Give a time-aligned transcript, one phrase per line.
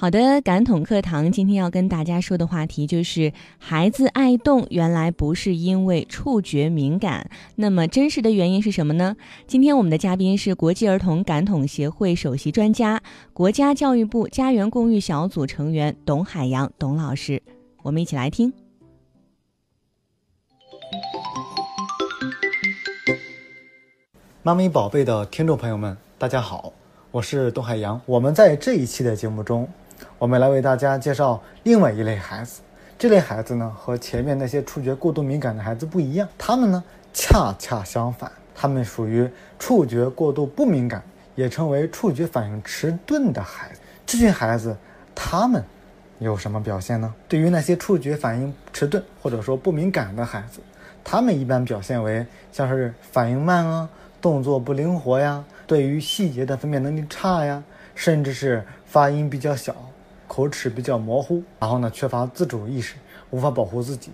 [0.00, 9.14] 好的，感统课堂今天要跟大家说的话题就是孩子爱动，原来不是因为触觉敏感，那么真实的原因是什么呢？
[9.46, 13.02] 今天我们的嘉宾是国际儿童感统协会首席专家、
[13.34, 17.42] 国家教育部家园共育小组成员董海洋董老师，
[17.82, 18.50] 我们一起来听。
[24.42, 26.72] 妈咪宝贝的听众朋友们，大家好，
[27.10, 28.00] 我是董海洋。
[28.06, 29.68] 我们在这一期的节目中。
[30.20, 32.60] 我们来为大家介绍另外一类孩子。
[32.98, 36.84] 这类孩子呢，和前面那些触觉过度敏感的孩子不一样，他们呢
[37.14, 39.26] 恰恰相反，他们属于
[39.58, 41.02] 触觉过度不敏感，
[41.36, 43.80] 也称为触觉反应迟钝的孩子。
[44.04, 44.76] 这群孩子，
[45.14, 45.64] 他们
[46.18, 47.14] 有什么表现呢？
[47.26, 50.60] 对于那些触觉反应迟钝或者说不敏感的孩子，
[51.02, 53.88] 他们一般表现为像是反应慢啊，
[54.20, 57.62] 动作不灵活呀，对于细节的分辨能力差呀，
[57.94, 59.74] 甚至是发音比较小。
[60.40, 62.94] 口齿比较模糊，然后呢，缺乏自主意识，
[63.28, 64.10] 无法保护自己。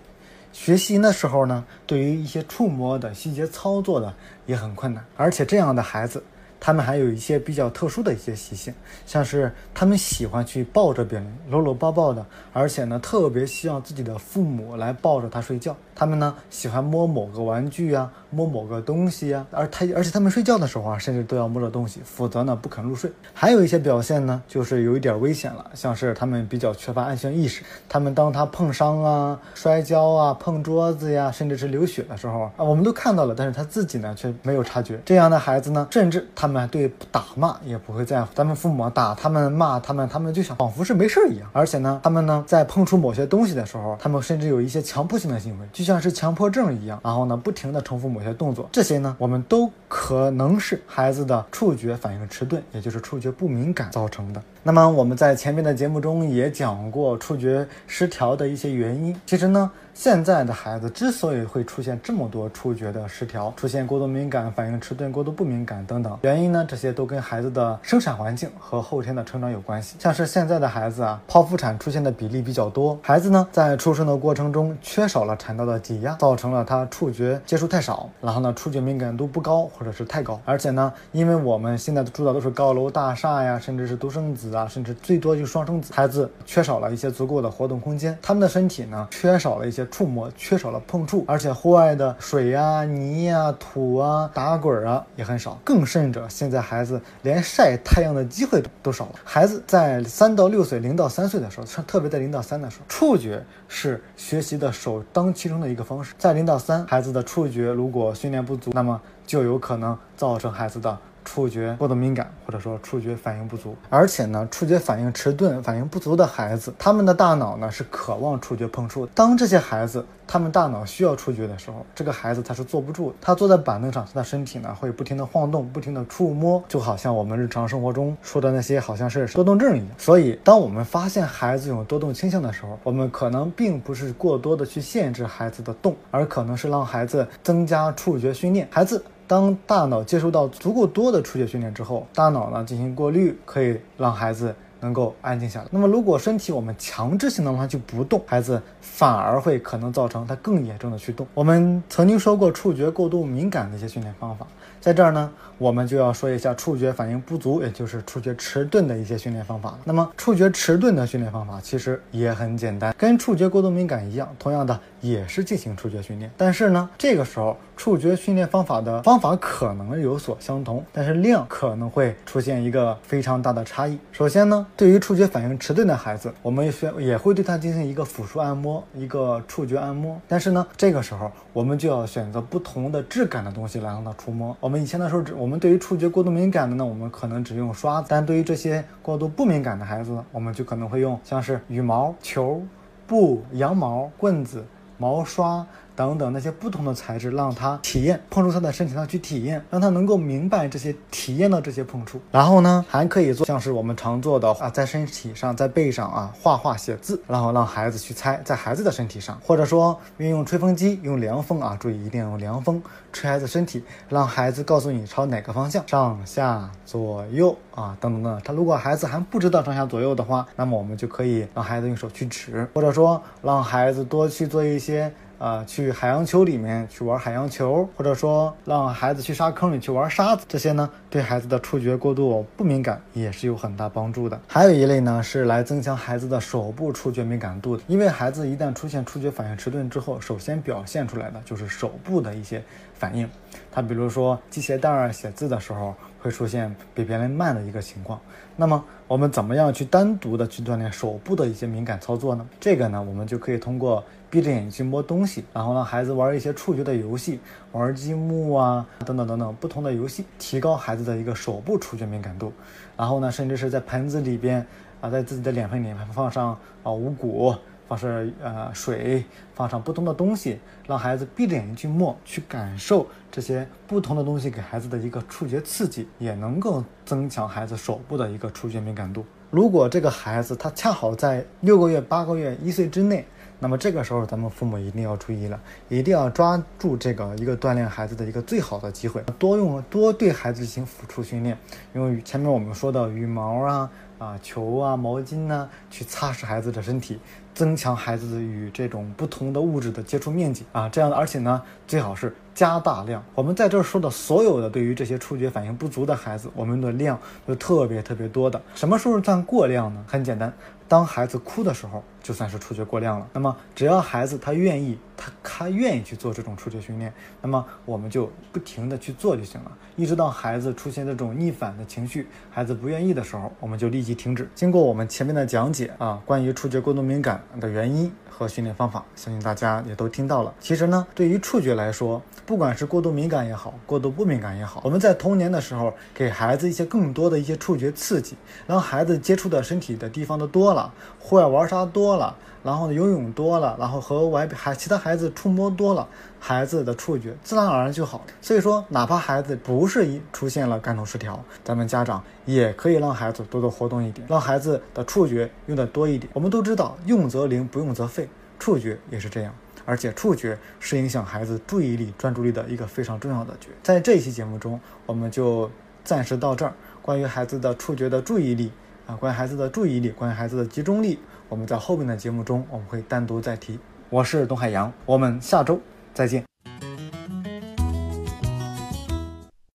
[0.53, 4.13] 学习的时候呢，对于一些触摸的细节操作的
[4.45, 6.21] 也很困难，而且这样的孩子。
[6.67, 8.75] 他们还有一些比较特殊的一些习性，
[9.07, 15.77] 像是他们喜欢去抱着别人，搂搂抱抱的，而且呢，特别希望自己的父母来抱着他睡觉。
[15.95, 23.09] 他们呢，喜欢摸某个玩具啊，摸某个东西啊，而他而且他们睡觉的时候啊，甚至都要摸着东西，否则呢不肯入睡。
[23.33, 27.63] 还有一些表现呢，就是有一点危险了，像是他们比较缺乏安全意识。
[27.89, 35.01] 他们当他碰伤啊、摔跤啊、碰桌子呀，甚至是流血的时候啊，我们都看到了，但是他自己呢却没有察觉。
[35.05, 36.49] 这样的孩子呢，甚至他。
[36.49, 41.51] 们对打骂也不会在乎，咱们父母打他们骂他们，他们就想仿佛是没事儿一样。
[41.53, 47.01] 而且呢，他们呢在碰触某些东西的时候，他们甚至有一些强迫性的行为，就像是强迫症一样。
[47.03, 54.41] 然后呢，不停的重复某些动作，这些呢，我们都可能是孩子的触觉反应迟钝，也就是触觉不敏感造成的。
[54.63, 59.19] 那么我们在前面的节目中也讲过触觉失调的一些原因。
[59.27, 59.69] 其实呢。
[59.97, 66.63] 现在的孩子之所以会出现这么多触觉的失调，出现过度敏感、反应迟钝、过度不敏感等等原原因呢？
[66.69, 69.97] 这些都跟孩子的生产环境和后天的成长有关系。
[69.99, 80.39] 像是现在的孩子啊，剖腹产出现的比例比较多，孩子呢在出生的过程中缺少了产道的挤压，造成了他触觉接触太少，然后呢触觉敏感度不高或者是太高。
[80.45, 89.87] 而且呢，因为我们现在住的都是高楼大厦呀，甚至是独生子啊，甚至最多就双生子，孩子缺少了一些足够的活动空间，他们的身体呢缺少了一些。
[89.87, 95.57] 触摸缺少了碰触，而且户外的水呀、泥呀、土啊、打滚啊也很少。
[95.65, 99.15] 更甚者，现在孩子连晒太阳的机会都少了。
[99.25, 106.15] 孩子在三到六岁、零到三岁的时候，特别在零到三的时候，触觉是学习的首当其冲的一个方式。
[106.19, 110.99] 在零到三，孩子的触觉如果训练不足，那么就有可能造成孩子的。
[111.27, 119.05] 触觉过度敏感，或者说触觉反应不足，而且呢，触觉反应迟钝、反应不足的孩子，他们的大脑呢是渴望触觉碰触。
[119.07, 129.89] 当这些孩子他们大脑需要触觉的时候，这个孩子他是坐不住，他坐在板凳上，他的身体呢会不停的晃动，不停的触摸，就好像我们日常生活中说的那些好像是多动症一样。
[129.99, 139.03] 所以，当我们发现孩子有多动倾向的时候，我们可能并不是过多的去限制孩子的动，而可能是让孩子增加触觉训练，孩子。
[139.27, 145.67] 当大脑接收到足够多的触觉训练之后，大脑呢进行过滤，可以让孩子能够安静下来。
[145.71, 151.27] 那么，如果身体我们强制性的让他去不动，孩子反而会可能造成他更严重的去动。
[151.35, 154.47] 我们曾经说过触觉过度敏感的一些训练方法。
[154.81, 159.79] 在这儿呢，我们就要说一下触觉反应不足，也就是触觉迟钝的一些训练方法了。
[159.83, 166.31] 那么，触觉迟钝的训练方法其实也很简单，跟触觉过度敏感一样，同样的也是进行触觉训练。
[166.37, 173.99] 但是呢，这个时候触觉训练方法的方法可能有所相同，但是量可能会出现一个非常大的差异。
[174.11, 180.19] 首先呢，对于触觉反应迟钝的孩子，我们选也会对他进行一个辅助按摩，一个触觉按摩。
[180.27, 184.57] 但是呢，这个时候我们就要选择不同的质感的东西来让他触摸。
[184.59, 192.63] 我们以前的时候，只我们对于触觉过度敏感的呢，我们可能只用刷；但对于这些过度不敏感的孩子，我们就可能会用像是羽毛球、
[193.07, 194.65] 布、羊毛、棍子、
[194.97, 195.65] 毛刷。
[195.97, 202.21] 等等那些不同的材质，让他体验碰触他的身体上去体验，让他能够明白这些体验到这些碰触。
[202.31, 218.41] 然后呢，还可以做像是我们常做的啊，在身体上、在背上啊画画写字，然后让孩子去猜在孩子的身体上，或者说运用吹风机用凉风啊，注意一定要用凉风吹孩子身体，让孩子告诉你朝哪个方向，上下左右啊等等等。
[218.45, 225.11] 他如果孩子还不知道上下左右的话，那么我们就可以让孩子用手去指，或者说让孩子多去做一些。
[225.39, 234.41] 啊，去海洋球里面去玩海洋球，或者说让孩子去沙坑里去玩沙子，这些呢，对孩子的触觉过度不敏感也是有很大帮助的。
[234.49, 237.83] 还有一类呢，是来增强孩子的手部触觉敏感度的。
[237.87, 242.63] 因为孩子一旦出现触觉反应迟钝之后，首先表现出来的就是手部的一些
[242.95, 243.29] 反应。
[243.71, 245.95] 他比如说系鞋带儿、写字的时候
[246.27, 248.21] 会出现比别人慢的一个情况。
[248.57, 252.45] 那么我们怎么样去单独的去锻炼手部的一些敏感操作呢？
[252.59, 254.03] 这个呢，我们就可以通过。
[254.29, 257.39] 闭着眼睛去摸东西，然后让孩子玩一些触觉的游戏，
[257.71, 262.53] 玩积木啊，等等等等不同的游戏，提高孩子的一个手部触觉敏感度。
[262.97, 264.67] 然后呢，甚至是在盆子里边
[265.01, 267.55] 啊，在自己的脸盆里面放上啊五谷，
[267.89, 269.25] 放上呃水，
[269.55, 279.25] 放上不同的东西，让孩子闭着眼睛去摸，去感受这些不同的东西给孩子的一个触觉刺激，也能够增强孩子手部的一个触觉敏感度。
[279.51, 283.25] 如果这个孩子他恰好在六个月、八个月、一岁之内。
[283.59, 285.59] 那么这个时候，咱们父母一定要注意了，
[285.89, 291.57] 一定要抓住这个一个锻炼孩子的一个最好的机会，多用多对孩子进行辅助训练，
[291.95, 297.19] 用前面我们说的羽毛啊、啊球啊、毛巾呢，去擦拭孩子的身体。
[297.55, 303.23] 增强孩子与这种不同的物质的接触面积啊，这样，而且呢，最好是加大量。
[303.35, 307.17] 我们在这儿说的所有的对于这些触觉反应不足的孩子，我们的量
[307.47, 308.61] 都特别特别多的。
[308.75, 310.03] 什么时候算过量呢？
[310.09, 310.53] 很简单，
[310.89, 313.29] 当孩子哭的时候，就算是触觉过量了。
[313.33, 317.13] 那么只要孩子他愿意，他他愿意去做这种触觉训练，
[317.43, 324.49] 那么我们就不停的去做就行了，一直到孩子出现这种逆反的情绪，孩子不愿意的时候，我们就立即停止。
[324.55, 327.43] 经过我们前面的讲解啊，关于触觉过度敏感。
[327.61, 330.55] 的原因和训练方法，相信大家也都听到了。
[330.61, 338.37] 其实呢，对于触觉来说，不管是过度敏感也好，过度不敏感也好，我们在童年的时候给孩子一些更多的一些触觉刺激，
[338.69, 346.07] 让孩子接触的身体的地方都多了，户外玩沙多了，然后游泳多了，然后和外孩其他孩子触摸多了。
[346.39, 348.25] 孩子的触觉自然而然就好。
[348.41, 356.31] 所以说，哪怕孩子不是一出现了感统失调，咱们家长也可以让孩子多多活动一点，让孩子的触觉用的多一点。
[356.33, 358.29] 我们都知道，用则灵，不用则废，
[358.61, 359.53] 触觉也是这样。
[359.87, 363.69] 而且，触觉是影响孩子注意力、专注力的一个非常重要的觉。
[363.83, 365.71] 在这一期节目中，我们就
[366.05, 366.75] 暂时到这儿。
[367.01, 368.73] 关于孩子的触觉的注意力
[369.07, 371.19] 啊，关于孩子的注意力，关于孩子的集中力，
[371.49, 373.79] 我们在后面的节目中我们会单独再提。
[374.11, 375.81] 我是董海洋，我们下周。
[376.13, 376.46] 再见。